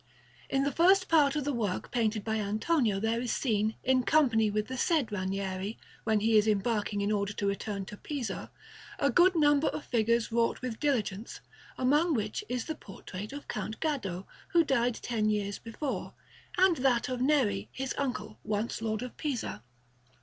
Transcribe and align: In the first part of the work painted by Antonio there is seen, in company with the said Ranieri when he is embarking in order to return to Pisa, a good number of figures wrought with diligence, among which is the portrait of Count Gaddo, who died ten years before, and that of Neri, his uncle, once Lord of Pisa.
In 0.49 0.63
the 0.63 0.71
first 0.71 1.07
part 1.07 1.35
of 1.35 1.43
the 1.43 1.53
work 1.53 1.91
painted 1.91 2.23
by 2.23 2.37
Antonio 2.37 2.99
there 2.99 3.21
is 3.21 3.31
seen, 3.31 3.75
in 3.83 4.01
company 4.01 4.49
with 4.49 4.65
the 4.67 4.75
said 4.75 5.11
Ranieri 5.11 5.77
when 6.05 6.21
he 6.21 6.39
is 6.39 6.47
embarking 6.47 7.01
in 7.01 7.11
order 7.11 7.33
to 7.33 7.45
return 7.45 7.85
to 7.85 7.97
Pisa, 7.97 8.49
a 8.97 9.11
good 9.11 9.35
number 9.35 9.67
of 9.67 9.85
figures 9.85 10.31
wrought 10.31 10.59
with 10.63 10.79
diligence, 10.79 11.39
among 11.77 12.15
which 12.15 12.43
is 12.49 12.65
the 12.65 12.73
portrait 12.73 13.31
of 13.31 13.47
Count 13.47 13.79
Gaddo, 13.79 14.25
who 14.47 14.63
died 14.63 14.95
ten 15.03 15.29
years 15.29 15.59
before, 15.59 16.15
and 16.57 16.77
that 16.77 17.07
of 17.07 17.21
Neri, 17.21 17.69
his 17.71 17.93
uncle, 17.95 18.39
once 18.43 18.81
Lord 18.81 19.03
of 19.03 19.15
Pisa. 19.17 19.61